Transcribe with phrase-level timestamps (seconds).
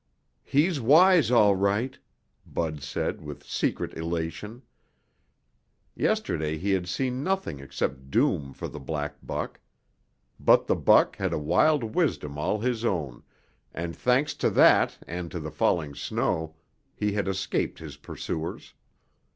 [0.41, 1.95] "He's wise, all right,"
[2.43, 4.63] Bud said with secret elation.
[5.95, 9.59] Yesterday he had seen nothing except doom for the black buck.
[10.39, 13.21] But the buck had a wild wisdom all his own,
[13.75, 16.55] and thanks to that and to the falling snow,
[16.95, 18.73] he had escaped his pursuers.